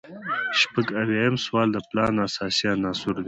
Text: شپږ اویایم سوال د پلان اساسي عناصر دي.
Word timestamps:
شپږ 0.59 0.87
اویایم 1.01 1.35
سوال 1.45 1.67
د 1.73 1.77
پلان 1.89 2.13
اساسي 2.27 2.65
عناصر 2.75 3.11
دي. 3.15 3.19